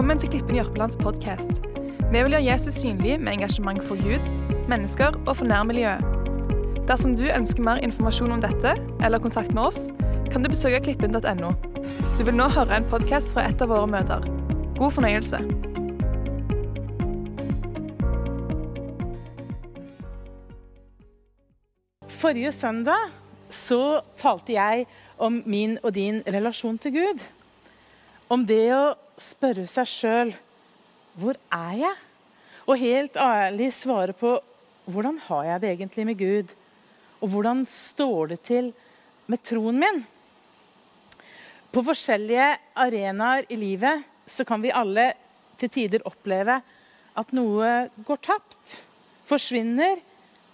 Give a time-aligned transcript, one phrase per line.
[0.00, 1.58] Velkommen til Klippen Jørpelands podkast.
[2.08, 4.28] Vi vil gjøre Jesus synlig med engasjement for Gud,
[4.68, 6.00] mennesker og for nærmiljøet.
[6.88, 8.70] Dersom du ønsker mer informasjon om dette,
[9.04, 9.90] eller kontakt med oss,
[10.32, 11.50] kan du besøke klippen.no.
[12.16, 14.24] Du vil nå høre en podkast fra et av våre møter.
[14.78, 15.42] God fornøyelse.
[22.08, 23.12] Forrige søndag
[23.52, 27.28] så talte jeg om min og din relasjon til Gud.
[28.30, 30.28] Om det å spørre seg sjøl
[31.18, 31.96] hvor er jeg?
[32.70, 34.36] Og helt ærlig svare på
[34.90, 36.52] hvordan har jeg det egentlig med Gud?
[37.20, 38.70] Og hvordan står det til
[39.30, 39.98] med troen min?
[41.74, 45.10] På forskjellige arenaer i livet så kan vi alle
[45.58, 46.60] til tider oppleve
[47.18, 48.76] at noe går tapt.
[49.26, 49.98] Forsvinner,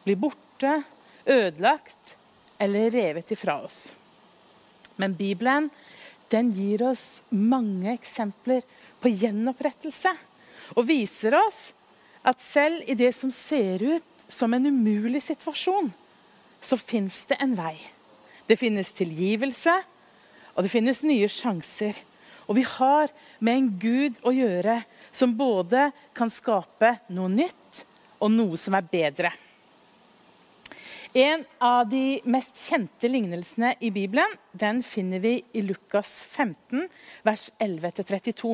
[0.04, 0.80] blir borte,
[1.28, 2.16] ødelagt
[2.60, 3.90] eller revet ifra oss.
[4.96, 5.68] Men Bibelen
[6.32, 8.64] den gir oss mange eksempler
[9.02, 10.12] på gjenopprettelse.
[10.74, 11.70] Og viser oss
[12.26, 15.92] at selv i det som ser ut som en umulig situasjon,
[16.60, 17.76] så fins det en vei.
[18.46, 19.74] Det finnes tilgivelse,
[20.54, 21.98] og det finnes nye sjanser.
[22.46, 24.80] Og vi har med en Gud å gjøre
[25.14, 27.84] som både kan skape noe nytt
[28.18, 29.32] og noe som er bedre.
[31.16, 36.90] En av de mest kjente lignelsene i Bibelen den finner vi i Lukas 15,
[37.24, 38.50] vers 11-32.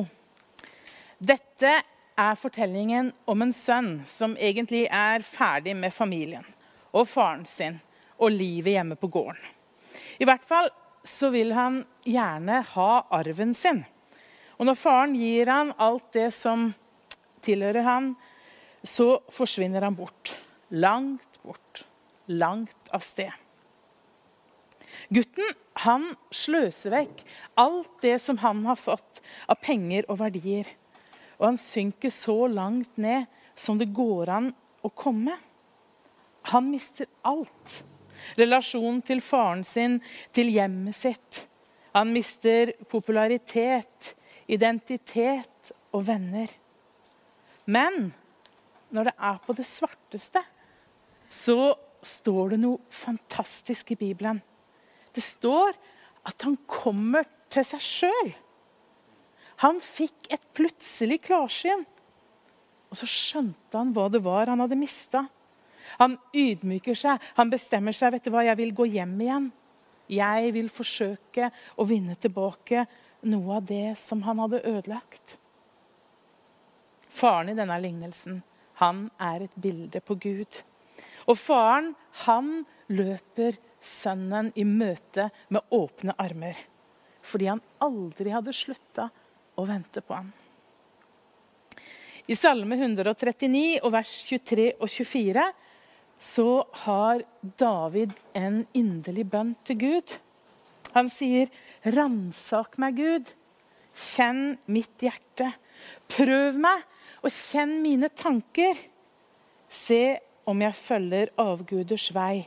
[1.19, 1.73] Dette
[2.15, 6.47] er fortellingen om en sønn som egentlig er ferdig med familien
[6.95, 7.81] og faren sin
[8.15, 9.43] og livet hjemme på gården.
[10.23, 10.71] I hvert fall
[11.03, 12.89] så vil han gjerne ha
[13.19, 13.83] arven sin.
[14.55, 16.69] Og når faren gir han alt det som
[17.43, 18.13] tilhører han,
[18.87, 20.37] så forsvinner han bort.
[20.71, 21.89] Langt bort
[22.31, 23.31] langt av sted.
[25.09, 27.23] Gutten han sløser vekk
[27.59, 30.67] alt det som han har fått av penger og verdier.
[31.39, 33.25] Og han synker så langt ned
[33.57, 34.51] som det går an
[34.85, 35.35] å komme.
[36.53, 37.81] Han mister alt.
[38.39, 39.99] Relasjonen til faren sin,
[40.31, 41.45] til hjemmet sitt.
[41.93, 44.13] Han mister popularitet,
[44.47, 46.49] identitet og venner.
[47.65, 48.11] Men
[48.93, 50.41] når det er på det svarteste,
[51.33, 51.73] så
[52.07, 54.41] står det noe fantastisk i Bibelen.
[55.13, 55.75] Det står
[56.27, 58.31] at han kommer til seg sjøl.
[59.63, 61.85] Han fikk et plutselig klarsyn.
[62.91, 65.25] Og så skjønte han hva det var han hadde mista.
[65.99, 67.21] Han ydmyker seg.
[67.37, 68.13] Han bestemmer seg.
[68.15, 69.51] vet du hva, Jeg vil gå hjem igjen.
[70.09, 71.49] Jeg vil forsøke
[71.79, 72.85] å vinne tilbake
[73.23, 75.37] noe av det som han hadde ødelagt.
[77.13, 78.41] Faren i denne lignelsen
[78.81, 80.63] han er et bilde på Gud.
[81.29, 81.93] Og faren,
[82.25, 86.57] han løper sønnen i møte med åpne armer.
[87.23, 89.09] Fordi han aldri hadde slutta
[89.55, 90.31] å vente på ham.
[92.23, 95.47] I Salme 139 og vers 23 og 24
[96.23, 96.49] så
[96.85, 97.23] har
[97.59, 100.13] David en inderlig bønn til Gud.
[100.93, 101.49] Han sier,
[101.83, 103.33] 'Ransak meg, Gud.
[103.91, 105.51] Kjenn mitt hjerte.
[106.07, 106.85] Prøv meg,
[107.23, 108.79] og kjenn mine tanker.'
[109.67, 112.45] Se om jeg følger avguders vei,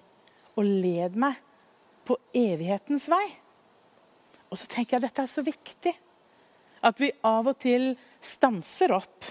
[0.56, 1.38] og led meg
[2.06, 3.24] på evighetens vei.
[4.50, 5.92] Og så tenker jeg dette er så viktig.
[6.86, 9.26] At vi av og til stanser opp,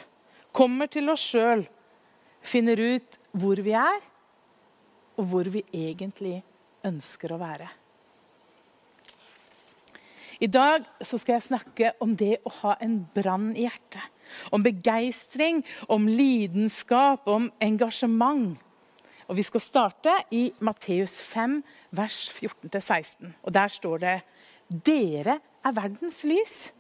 [0.56, 1.64] kommer til oss sjøl,
[2.46, 4.04] finner ut hvor vi er,
[5.16, 6.40] og hvor vi egentlig
[6.86, 7.70] ønsker å være.
[10.40, 14.04] I dag skal jeg snakke om det å ha en brann i hjertet.
[14.52, 18.58] Om begeistring, om lidenskap, om engasjement.
[19.30, 23.34] Og Vi skal starte i Matteus 5, vers 14-16.
[23.44, 24.18] Og Der står det
[24.68, 26.74] Dere er verdens lys.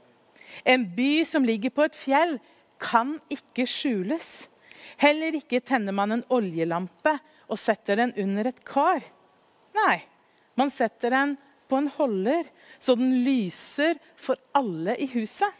[0.65, 2.39] En by som ligger på et fjell,
[2.79, 4.47] kan ikke skjules.
[4.97, 7.15] Heller ikke tenner man en oljelampe
[7.47, 9.01] og setter den under et kar.
[9.75, 10.01] Nei,
[10.57, 11.35] man setter den
[11.69, 12.47] på en holder,
[12.79, 15.51] så den lyser for alle i huset.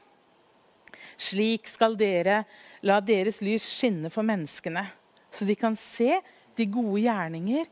[1.17, 2.43] Slik skal dere
[2.85, 4.85] la deres lys skinne for menneskene,
[5.31, 6.19] så de kan se
[6.55, 7.67] de gode gjerninger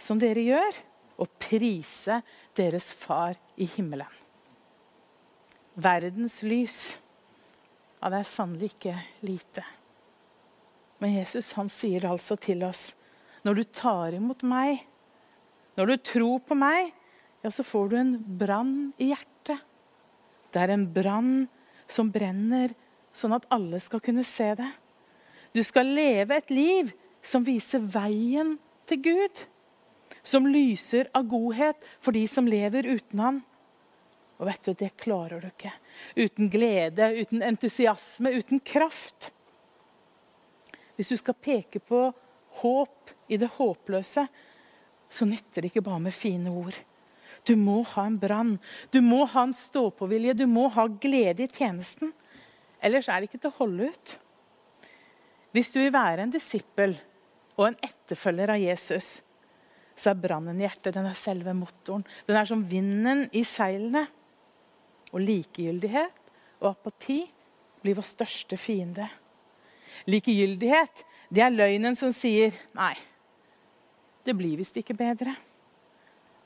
[0.00, 0.78] som dere gjør,
[1.20, 2.22] og prise
[2.56, 4.08] deres Far i himmelen.
[5.76, 6.78] Verdens lys.
[8.00, 8.94] Ja, det er sannelig ikke
[9.28, 9.64] lite.
[11.00, 12.90] Men Jesus han sier det altså til oss
[13.44, 14.82] når du tar imot meg,
[15.76, 16.90] når du tror på meg,
[17.42, 19.62] ja, så får du en brann i hjertet.
[20.50, 21.34] Det er en brann
[21.90, 22.74] som brenner
[23.16, 24.68] sånn at alle skal kunne se det.
[25.54, 26.92] Du skal leve et liv
[27.26, 28.56] som viser veien
[28.88, 29.44] til Gud.
[30.22, 33.40] Som lyser av godhet for de som lever uten Han.
[34.40, 35.72] Og vet du, det klarer du ikke.
[36.16, 39.30] Uten glede, uten entusiasme, uten kraft.
[40.96, 42.06] Hvis du skal peke på
[42.62, 44.24] håp i det håpløse,
[45.10, 46.76] så nytter det ikke bare med fine ord.
[47.48, 48.56] Du må ha en brann,
[48.92, 52.12] du må ha en stå-på-vilje, du må ha glede i tjenesten.
[52.84, 54.14] Ellers er det ikke til å holde ut.
[55.56, 56.94] Hvis du vil være en disippel
[57.56, 59.18] og en etterfølger av Jesus,
[60.00, 62.06] så er brannen i hjertet den er selve motoren.
[62.28, 64.06] Den er som vinden i seilene.
[65.10, 66.20] Og likegyldighet
[66.60, 67.24] og apati
[67.82, 69.08] blir vår største fiende.
[70.08, 72.94] Likegyldighet det er løgnen som sier nei,
[74.26, 75.34] det blir visst ikke bedre.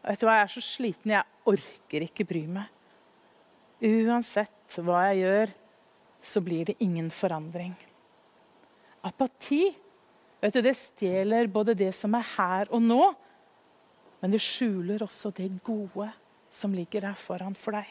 [0.05, 2.69] Vet du hva, Jeg er så sliten, jeg orker ikke bry meg.
[3.85, 5.55] Uansett hva jeg gjør,
[6.25, 7.75] så blir det ingen forandring.
[9.05, 9.67] Apati
[10.41, 13.03] vet du, det stjeler både det som er her og nå,
[14.21, 16.09] men det skjuler også det gode
[16.55, 17.89] som ligger her foran for deg.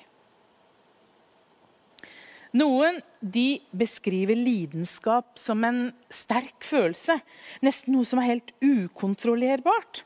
[2.57, 7.17] Noen de beskriver lidenskap som en sterk følelse,
[7.65, 10.03] nesten noe som er helt ukontrollerbart.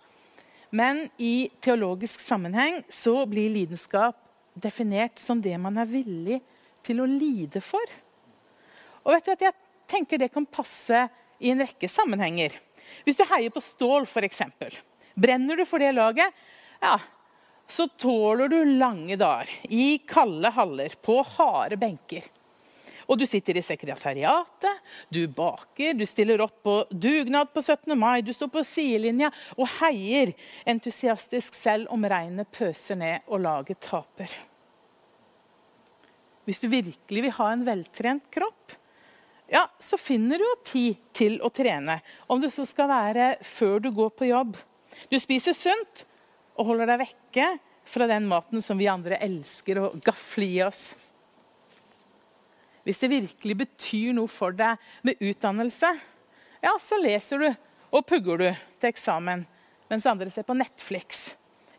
[0.69, 4.17] Men i teologisk sammenheng så blir lidenskap
[4.57, 6.41] definert som det man er villig
[6.85, 7.83] til å lide for.
[9.05, 9.55] Og vet du at Jeg
[9.87, 11.05] tenker det kan passe
[11.39, 12.57] i en rekke sammenhenger.
[13.05, 14.41] Hvis du heier på Stål, f.eks.
[15.15, 16.33] Brenner du for det laget,
[16.81, 16.97] ja,
[17.67, 22.27] så tåler du lange dager i kalde haller på harde benker.
[23.07, 27.95] Og du sitter i sekretariatet, du baker, du stiller opp på dugnad på 17.
[27.95, 30.33] mai, du står på sidelinja og heier
[30.67, 34.33] entusiastisk selv om regnet pøser ned og laget taper.
[36.47, 38.75] Hvis du virkelig vil ha en veltrent kropp,
[39.51, 42.01] ja, så finner du jo tid til å trene.
[42.27, 44.55] Om det så skal være før du går på jobb.
[45.07, 46.03] Du spiser sunt
[46.57, 47.49] og holder deg vekke
[47.87, 50.89] fra den maten som vi andre elsker å gafle i oss.
[52.87, 55.89] Hvis det virkelig betyr noe for deg med utdannelse,
[56.63, 57.49] ja, så leser du
[57.91, 58.47] og pugger du
[58.79, 59.43] til eksamen
[59.91, 61.33] mens andre ser på Netflix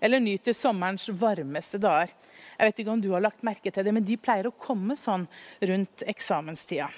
[0.04, 2.12] eller nyter sommerens varmeste dager.
[2.58, 4.94] Jeg vet ikke om du har lagt merke til det, men de pleier å komme
[5.00, 5.24] sånn
[5.70, 6.90] rundt eksamenstida.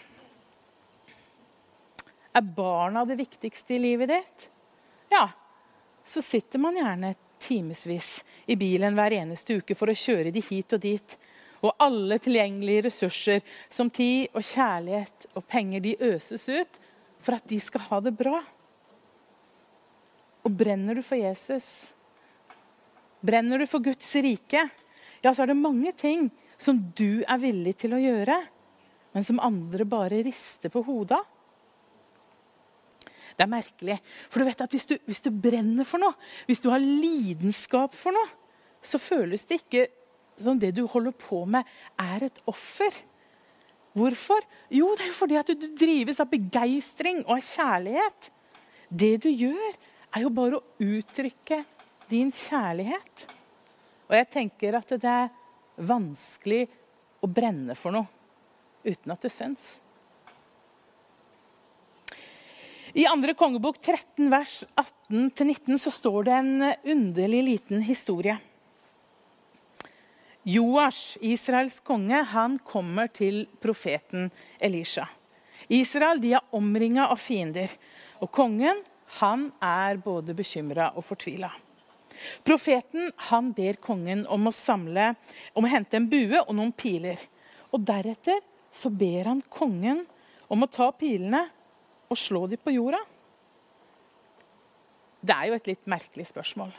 [2.35, 4.47] Er barna det viktigste i livet ditt?
[5.11, 5.29] Ja,
[6.07, 8.21] så sitter man gjerne timevis
[8.51, 11.17] i bilen hver eneste uke for å kjøre de hit og dit
[11.61, 13.43] og alle tilgjengelige ressurser
[13.73, 16.81] som tid og kjærlighet og penger de øses ut
[17.21, 18.41] for at de skal ha det bra.
[20.41, 21.91] Og brenner du for Jesus,
[23.21, 24.63] brenner du for Guds rike,
[25.21, 26.31] ja, så er det mange ting
[26.61, 28.39] som du er villig til å gjøre,
[29.13, 31.29] men som andre bare rister på hodet av.
[33.37, 33.95] Det er merkelig.
[34.29, 36.13] For du vet at hvis du, hvis du, brenner for noe,
[36.45, 38.29] hvis du har lidenskap for noe,
[38.85, 39.87] så føles det ikke
[40.43, 41.69] som det du holder på med,
[42.01, 42.95] er et offer.
[43.97, 44.45] Hvorfor?
[44.71, 48.31] Jo, det er fordi at du drives av begeistring og av kjærlighet.
[48.91, 49.77] Det du gjør,
[50.11, 51.63] er jo bare å uttrykke
[52.11, 53.27] din kjærlighet.
[54.11, 55.31] Og jeg tenker at det er
[55.87, 56.65] vanskelig
[57.23, 58.09] å brenne for noe
[58.83, 59.79] uten at det syns.
[62.97, 66.65] I andre kongebok 13 vers 18-19 så står det en
[66.97, 68.35] underlig liten historie.
[70.49, 75.05] Joash, Israels konge, han kommer til profeten Elisha.
[75.69, 77.69] Israel de er omringa av fiender,
[78.21, 78.81] og kongen
[79.21, 81.51] han er både bekymra og fortvila.
[82.45, 85.13] Profeten han ber kongen om å samle,
[85.55, 87.21] om å hente en bue og noen piler.
[87.71, 88.41] Og Deretter
[88.73, 90.05] så ber han kongen
[90.51, 91.45] om å ta pilene
[92.11, 93.01] og slå dem på jorda.
[95.21, 96.73] Det er jo et litt merkelig spørsmål.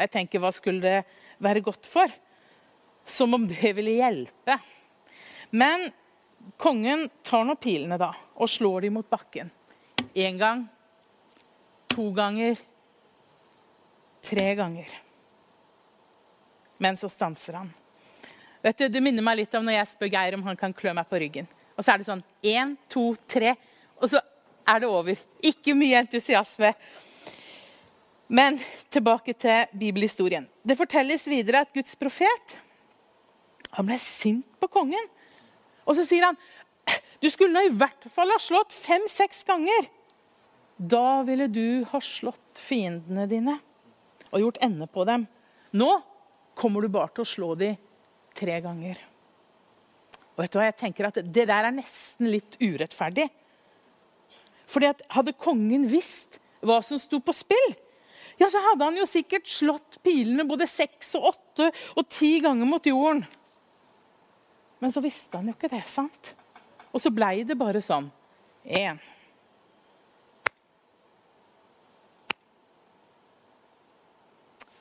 [0.00, 2.10] Jeg tenker, Hva skulle det være godt for?
[3.10, 4.58] Som om det ville hjelpe.
[5.50, 5.90] Men
[6.56, 9.50] kongen tar nå pilene da, og slår dem mot bakken.
[10.14, 10.64] Én gang,
[11.90, 12.58] to ganger,
[14.24, 14.94] tre ganger.
[16.78, 17.70] Men så stanser han.
[18.62, 20.94] Vet du, Det minner meg litt om når jeg spør Geir om han kan klø
[20.96, 21.48] meg på ryggen.
[21.76, 23.54] Og så er det sånn én, to, tre,
[24.00, 24.20] og så
[24.68, 25.20] er det over.
[25.44, 26.74] Ikke mye entusiasme.
[28.30, 28.60] Men
[28.92, 30.46] tilbake til bibelhistorien.
[30.62, 32.58] Det fortelles videre at Guds profet
[33.76, 35.08] han ble sint på kongen.
[35.86, 36.38] Og så sier han
[37.20, 39.90] du skulle nå i hvert fall ha slått fem-seks ganger.
[40.80, 43.58] Da ville du ha slått fiendene dine
[44.30, 45.26] og gjort ende på dem.
[45.76, 45.90] Nå
[46.56, 47.76] kommer du bare til å slå dem
[48.36, 48.96] tre ganger.
[50.32, 53.28] Og vet du hva, jeg tenker at Det der er nesten litt urettferdig.
[54.70, 57.74] Fordi at Hadde kongen visst hva som sto på spill,
[58.40, 62.68] ja, så hadde han jo sikkert slått pilene både seks og åtte og ti ganger
[62.68, 63.26] mot jorden.
[64.80, 66.34] Men så visste han jo ikke det, sant?
[66.90, 68.08] Og så blei det bare sånn.
[68.64, 68.98] Én.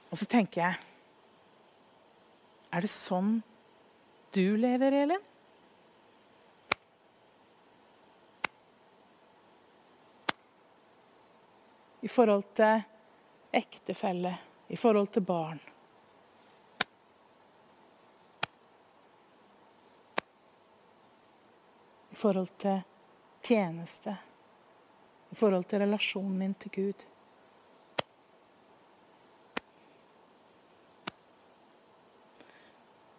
[0.09, 0.79] Og så tenker jeg
[2.73, 3.39] Er det sånn
[4.35, 5.23] du lever, Elin?
[12.05, 12.83] I forhold til
[13.57, 14.35] ektefelle,
[14.69, 15.57] i forhold til barn.
[22.19, 22.81] I forhold til
[23.47, 24.11] tjeneste.
[25.31, 27.03] I forhold til relasjonen min til Gud.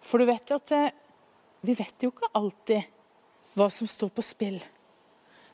[0.04, 0.82] For du vet at det,
[1.64, 2.90] vi vet jo ikke alltid
[3.56, 4.58] hva som står på spill.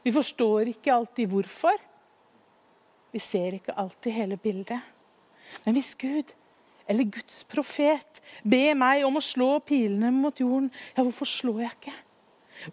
[0.03, 1.79] Vi forstår ikke alltid hvorfor.
[3.15, 4.83] Vi ser ikke alltid hele bildet.
[5.63, 6.35] Men hvis Gud
[6.91, 11.75] eller Guds profet ber meg om å slå pilene mot jorden, ja, hvorfor slår jeg
[11.79, 11.97] ikke?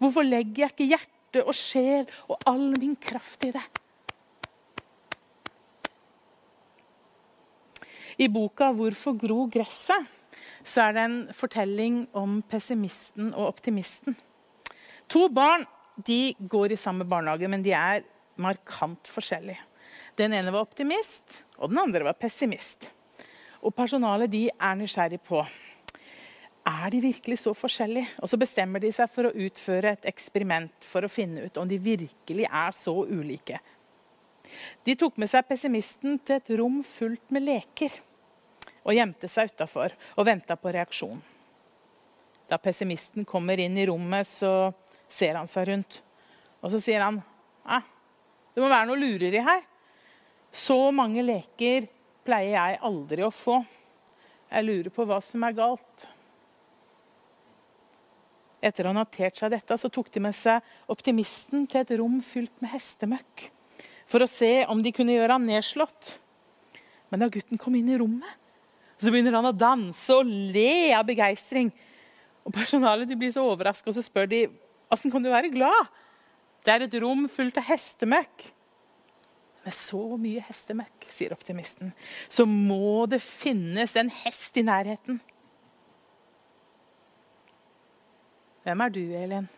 [0.00, 3.64] Hvorfor legger jeg ikke hjerte og sjel og all min kraft i det?
[8.18, 10.06] I boka 'Hvorfor gro gresset'
[10.64, 14.16] så er det en fortelling om pessimisten og optimisten.
[15.08, 15.66] To barn
[16.06, 18.02] de går i samme barnehage, men de er
[18.36, 19.60] markant forskjellige.
[20.16, 22.90] Den ene var optimist, og den andre var pessimist.
[23.62, 25.44] Og Personalet de er nysgjerrig på
[26.64, 28.08] er de virkelig så forskjellige.
[28.22, 31.68] Og Så bestemmer de seg for å utføre et eksperiment for å finne ut om
[31.68, 33.60] de virkelig er så ulike.
[34.84, 37.94] De tok med seg pessimisten til et rom fullt med leker
[38.84, 41.20] og gjemte seg utafor og venta på reaksjon.
[42.48, 44.72] Da pessimisten kommer inn i rommet, så
[45.08, 46.02] ser han seg rundt.
[46.60, 47.22] Og så sier han
[48.54, 49.62] det må være noe lureri her.
[50.54, 51.88] Så mange leker
[52.24, 53.58] pleier jeg aldri å få.
[54.46, 56.04] Jeg lurer på hva som er galt.
[58.64, 62.20] Etter å ha notert seg dette, så tok de med seg optimisten til et rom
[62.24, 63.50] fylt med hestemøkk
[64.10, 66.18] for å se om de kunne gjøre ham nedslått.
[67.10, 68.30] Men da gutten kom inn i rommet,
[69.00, 71.70] så begynner han å danse og le av begeistring.
[72.44, 74.42] Og Personalet blir så overraska og så spør de,
[74.92, 75.88] åssen kan du være glad.
[76.64, 78.46] Det er et rom fullt av hestemøkk.
[79.64, 81.94] Med så mye hestemøkk, sier optimisten,
[82.28, 85.22] så må det finnes en hest i nærheten.
[88.64, 89.48] Hvem er du, Elin?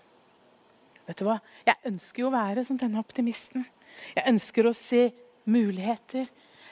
[1.07, 1.39] Vet du hva?
[1.67, 3.63] Jeg ønsker jo å være som denne optimisten.
[4.17, 5.09] Jeg ønsker å se
[5.47, 6.27] muligheter.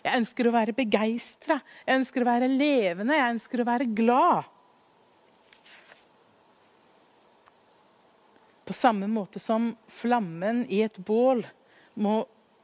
[0.05, 4.51] Jeg ønsker å være begeistra, jeg ønsker å være levende, jeg ønsker å være glad.
[8.65, 11.41] På samme måte som flammen i et bål
[12.01, 12.19] må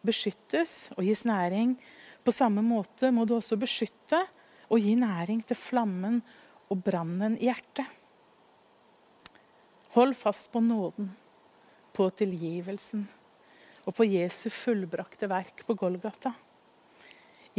[0.04, 1.78] beskyttes og gis næring,
[2.24, 4.20] på samme måte må du også beskytte
[4.68, 6.20] og gi næring til flammen
[6.68, 7.88] og brannen i hjertet.
[9.96, 11.08] Hold fast på nåden,
[11.92, 13.08] på tilgivelsen
[13.88, 16.30] og på Jesu fullbrakte verk på Golgata.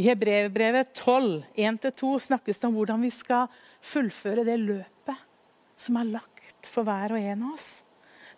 [0.00, 3.50] I Hebrevbrevet 12, 1-2 snakkes det om hvordan vi skal
[3.84, 5.26] fullføre det løpet
[5.76, 7.68] som er lagt for hver og en av oss.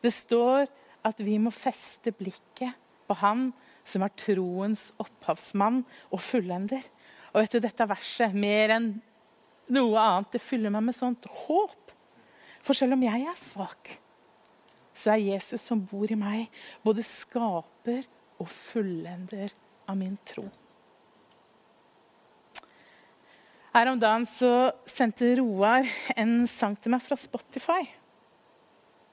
[0.03, 0.67] Det står
[1.07, 2.75] at vi må feste blikket
[3.07, 3.51] på Han
[3.85, 6.83] som er troens opphavsmann og fullender.
[7.35, 8.91] Og etter Dette verset, mer enn
[9.75, 11.84] noe annet, det fyller meg med sånt håp.
[12.65, 13.93] For selv om jeg er svak,
[14.97, 16.47] så er Jesus som bor i meg,
[16.85, 18.07] både skaper
[18.41, 19.53] og fullender
[19.91, 20.47] av min tro.
[23.75, 27.83] Her om dagen så sendte Roar en sang til meg fra Spotify.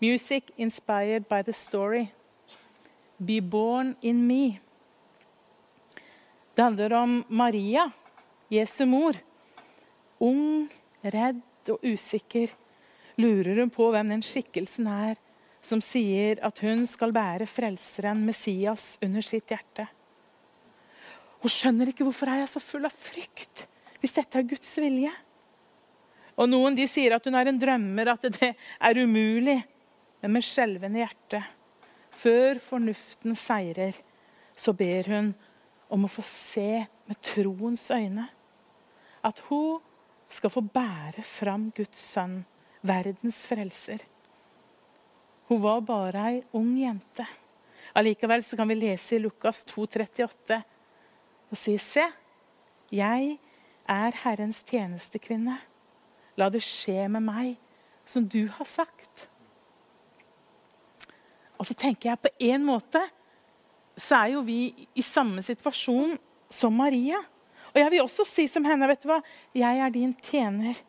[0.01, 2.11] 'Music inspired by the story'.
[3.17, 4.59] 'Be born in me'.
[6.55, 7.91] Det handler om Maria,
[8.51, 9.13] Jesu mor.
[10.19, 10.69] Ung,
[11.03, 12.53] redd og usikker
[13.19, 15.19] lurer hun på hvem den skikkelsen er
[15.61, 19.85] som sier at hun skal bære frelseren Messias under sitt hjerte.
[21.41, 23.67] Hun skjønner ikke hvorfor er jeg så full av frykt
[24.01, 25.11] hvis dette er Guds vilje.
[26.41, 29.59] Og Noen de sier at hun er en drømmer, at det er umulig.
[30.21, 31.41] Men med skjelvende hjerte,
[32.13, 33.93] før fornuften seirer,
[34.57, 35.31] så ber hun
[35.91, 38.27] om å få se med troens øyne.
[39.25, 39.81] At hun
[40.31, 42.41] skal få bære fram Guds sønn,
[42.81, 44.03] verdens frelser.
[45.49, 47.25] Hun var bare ei ung jente.
[47.93, 50.61] Allikevel kan vi lese i Lukas 2,38
[51.51, 52.05] og si Se,
[52.91, 53.33] jeg
[53.91, 55.57] er Herrens tjenestekvinne.
[56.39, 57.57] La det skje med meg
[58.07, 59.27] som du har sagt.
[61.59, 63.01] Og så tenker jeg på en måte
[63.99, 66.15] så er jo vi i samme situasjon
[66.51, 67.19] som Maria.
[67.71, 69.19] Og jeg vil også si som henne, vet du hva?
[69.55, 70.79] Jeg er din tjener.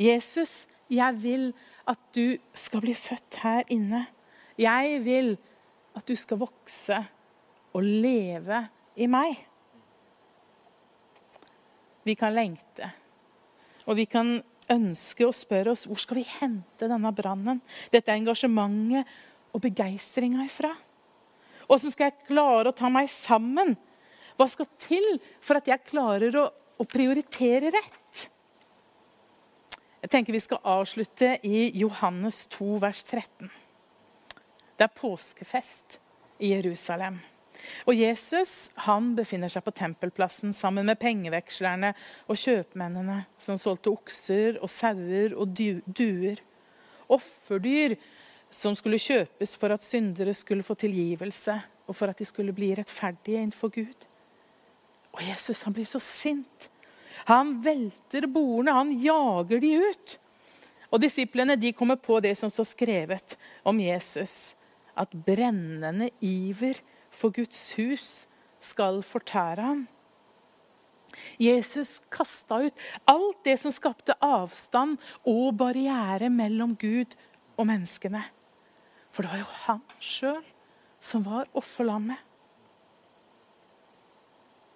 [0.00, 1.46] Jesus, jeg vil
[1.88, 4.04] at du skal bli født her inne.
[4.58, 5.36] Jeg vil
[5.96, 6.98] at du skal vokse
[7.74, 8.64] og leve
[8.98, 9.38] i meg.
[12.06, 12.88] Vi kan lengte,
[13.84, 14.38] og vi kan
[14.70, 17.60] ønske og spørre oss hvor skal vi hente denne brannen,
[17.92, 19.08] dette engasjementet
[19.52, 20.72] og begeistringa ifra.
[21.70, 23.76] Åssen skal jeg klare å ta meg sammen?
[24.38, 25.06] Hva skal til
[25.44, 28.30] for at jeg klarer å, å prioritere rett?
[30.00, 33.50] Jeg tenker Vi skal avslutte i Johannes 2, vers 13.
[34.78, 35.98] Det er påskefest
[36.40, 37.18] i Jerusalem.
[37.84, 41.92] Og Jesus han befinner seg på tempelplassen sammen med pengevekslerne
[42.32, 46.40] og kjøpmennene som solgte okser og sauer og duer.
[47.12, 47.98] Offerdyr
[48.50, 52.72] som skulle kjøpes for at syndere skulle få tilgivelse, og for at de skulle bli
[52.78, 54.06] rettferdige innenfor Gud.
[55.12, 56.70] Og Jesus han blir så sint.
[57.28, 60.16] Han velter bordene, han jager de ut.
[60.90, 63.36] Og Disiplene de kommer på det som står skrevet
[63.66, 64.54] om Jesus.
[64.98, 66.80] At brennende iver
[67.14, 68.10] for Guds hus
[68.60, 69.86] skal fortære ham.
[71.40, 77.16] Jesus kasta ut alt det som skapte avstand og barriere mellom Gud
[77.58, 78.22] og menneskene.
[79.10, 80.44] For det var jo han sjøl
[81.02, 82.18] som var offerlammet.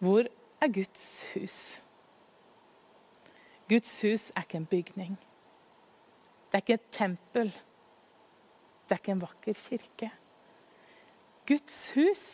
[0.03, 0.27] Hvor
[0.61, 1.59] er Guds hus?
[3.69, 5.15] Guds hus er ikke en bygning.
[6.51, 7.49] Det er ikke et tempel.
[8.85, 10.11] Det er ikke en vakker kirke.
[11.49, 12.25] Guds hus,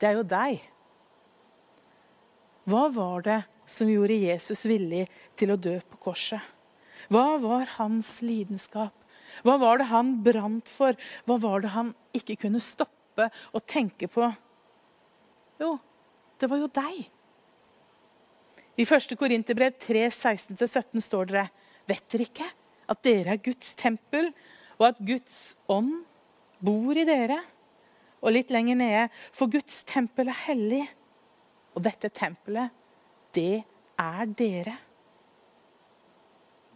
[0.00, 0.62] det er jo deg.
[2.68, 5.06] Hva var det som gjorde Jesus villig
[5.36, 6.40] til å dø på korset?
[7.12, 8.94] Hva var hans lidenskap?
[9.44, 10.96] Hva var det han brant for?
[11.26, 14.30] Hva var det han ikke kunne stoppe og tenke på?
[15.60, 15.76] Jo,
[16.40, 17.04] det var jo deg.
[18.74, 19.14] I 1.
[19.18, 21.48] Korinterbrev 3, 16-17 står dere
[21.86, 22.46] Vet dere ikke
[22.90, 24.30] at dere er Guds tempel,
[24.80, 26.02] og at Guds ånd
[26.64, 27.38] bor i dere?
[28.24, 29.04] Og litt lenger nede
[29.36, 30.82] For Guds tempel er hellig,
[31.74, 32.72] og dette tempelet,
[33.34, 33.64] det
[34.00, 34.76] er dere.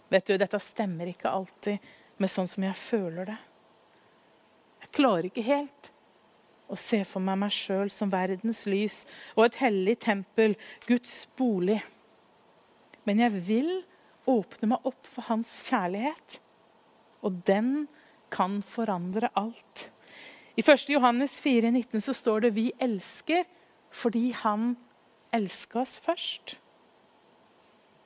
[0.09, 1.85] Vet du, Dette stemmer ikke alltid
[2.19, 3.39] med sånn som jeg føler det.
[4.83, 5.91] Jeg klarer ikke helt
[6.69, 9.03] å se for meg meg sjøl som verdens lys
[9.37, 10.57] og et hellig tempel,
[10.89, 11.81] Guds bolig.
[13.09, 13.71] Men jeg vil
[14.29, 16.41] åpne meg opp for hans kjærlighet,
[17.25, 17.87] og den
[18.33, 19.89] kan forandre alt.
[20.59, 20.91] I 1.
[20.93, 23.45] Johannes 4, 19 så står det 'Vi elsker
[23.91, 24.77] fordi Han
[25.33, 26.57] elska oss først'.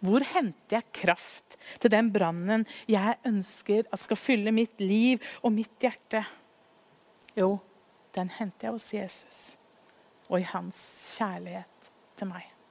[0.03, 5.53] Hvor henter jeg kraft til den brannen jeg ønsker at skal fylle mitt liv og
[5.53, 6.25] mitt hjerte?
[7.37, 7.59] Jo,
[8.15, 9.57] den henter jeg hos Jesus
[10.29, 10.77] og i hans
[11.19, 12.62] kjærlighet til meg.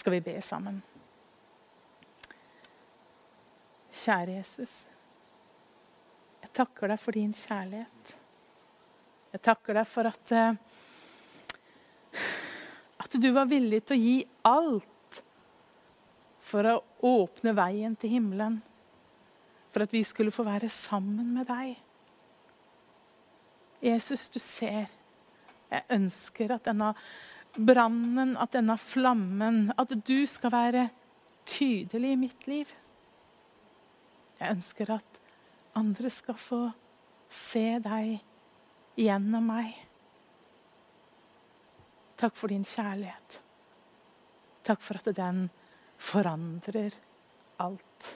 [0.00, 0.78] Skal vi be sammen?
[3.92, 4.78] Kjære Jesus.
[6.40, 8.14] Jeg takker deg for din kjærlighet.
[9.34, 10.54] Jeg takker deg for at, eh,
[13.04, 14.16] at du var villig til å gi
[14.48, 15.20] alt
[16.48, 18.56] for å åpne veien til himmelen.
[19.68, 21.76] For at vi skulle få være sammen med deg.
[23.84, 24.88] Jesus, du ser.
[25.68, 26.94] Jeg ønsker at denne
[27.56, 30.88] brannen, at denne flammen, at du skal være
[31.48, 32.72] tydelig i mitt liv.
[34.40, 35.20] Jeg ønsker at
[35.76, 36.62] andre skal få
[37.30, 38.18] se deg
[38.98, 39.74] gjennom meg.
[42.20, 43.40] Takk for din kjærlighet.
[44.66, 45.46] Takk for at den
[46.00, 46.96] forandrer
[47.60, 48.10] alt.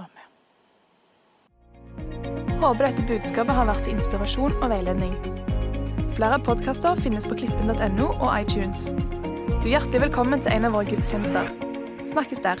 [0.00, 0.28] Amen.
[2.60, 5.41] Håper dette budskapet har vært inspirasjon og veiledning.
[6.12, 8.90] Flere podkaster finnes på klippen.no og iTunes.
[9.62, 11.48] Du er hjertelig velkommen til en av våre gudstjenester.
[12.10, 12.60] Snakkes der.